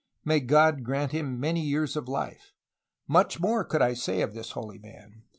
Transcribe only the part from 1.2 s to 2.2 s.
many years of